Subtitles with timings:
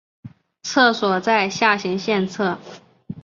[0.63, 2.57] 厕所在下行线侧。